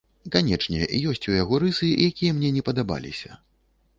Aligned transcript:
Канечне, 0.35 0.79
ёсць 1.09 1.27
у 1.31 1.35
яго 1.35 1.59
рысы, 1.65 1.91
якія 2.09 2.31
мне 2.37 2.49
не 2.57 2.63
падабаліся. 2.69 3.29